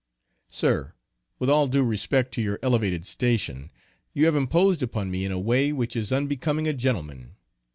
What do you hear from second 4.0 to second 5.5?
you have imposed upon me in a